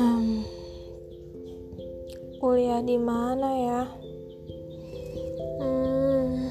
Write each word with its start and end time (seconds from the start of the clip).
Hmm, 0.00 0.40
kuliah 2.40 2.80
di 2.80 2.96
mana 2.96 3.48
ya? 3.52 3.82
Hmm, 5.60 6.48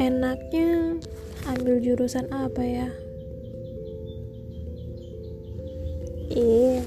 enaknya 0.00 0.96
ambil 1.52 1.84
jurusan 1.84 2.24
apa 2.32 2.64
ya? 2.64 2.88
Ih, 6.32 6.80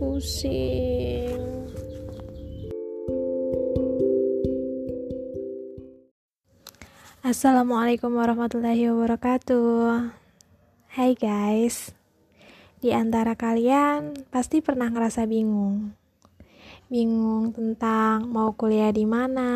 pusing. 0.00 1.68
Assalamualaikum 7.20 8.08
warahmatullahi 8.16 8.88
wabarakatuh. 8.88 10.16
Hai 10.96 11.12
guys. 11.12 11.97
Di 12.78 12.94
antara 12.94 13.34
kalian 13.34 14.30
pasti 14.30 14.62
pernah 14.62 14.86
ngerasa 14.86 15.26
bingung. 15.26 15.98
Bingung 16.86 17.50
tentang 17.50 18.30
mau 18.30 18.54
kuliah 18.54 18.94
di 18.94 19.02
mana, 19.02 19.50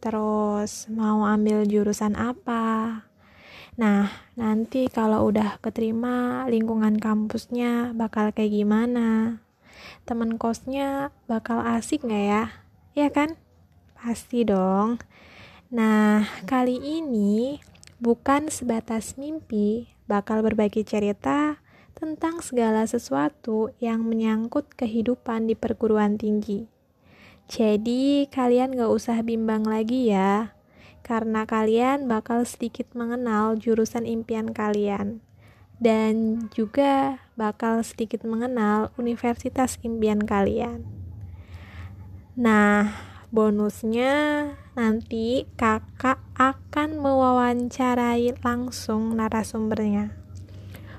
terus 0.00 0.88
mau 0.88 1.28
ambil 1.28 1.68
jurusan 1.68 2.16
apa. 2.16 3.04
Nah, 3.76 4.08
nanti 4.32 4.88
kalau 4.88 5.28
udah 5.28 5.60
keterima 5.60 6.48
lingkungan 6.48 6.96
kampusnya 6.96 7.92
bakal 7.92 8.32
kayak 8.32 8.56
gimana? 8.56 9.38
Temen 10.08 10.40
kosnya 10.40 11.12
bakal 11.28 11.60
asik 11.60 12.00
nggak 12.00 12.24
ya? 12.32 12.44
Ya 12.96 13.12
kan? 13.12 13.36
Pasti 13.92 14.48
dong. 14.48 14.96
Nah, 15.68 16.24
kali 16.48 16.80
ini 16.80 17.60
bukan 18.00 18.48
sebatas 18.48 19.20
mimpi, 19.20 19.92
bakal 20.08 20.40
berbagi 20.40 20.80
cerita 20.80 21.60
tentang 21.96 22.44
segala 22.44 22.84
sesuatu 22.84 23.72
yang 23.80 24.04
menyangkut 24.04 24.72
kehidupan 24.76 25.48
di 25.48 25.54
perguruan 25.56 26.20
tinggi. 26.20 26.68
Jadi, 27.48 28.28
kalian 28.28 28.76
gak 28.76 28.92
usah 28.92 29.24
bimbang 29.24 29.64
lagi 29.64 30.12
ya, 30.12 30.52
karena 31.00 31.48
kalian 31.48 32.04
bakal 32.04 32.44
sedikit 32.44 32.92
mengenal 32.92 33.56
jurusan 33.56 34.04
impian 34.04 34.52
kalian, 34.52 35.24
dan 35.80 36.44
juga 36.52 37.24
bakal 37.40 37.80
sedikit 37.80 38.26
mengenal 38.28 38.92
universitas 39.00 39.80
impian 39.80 40.20
kalian. 40.20 40.84
Nah, 42.36 42.92
bonusnya 43.32 44.14
nanti 44.76 45.48
kakak 45.56 46.20
akan 46.36 47.00
mewawancarai 47.00 48.36
langsung 48.44 49.16
narasumbernya. 49.16 50.27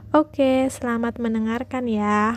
Oke, 0.10 0.66
selamat 0.74 1.22
mendengarkan 1.22 1.86
ya. 1.86 2.34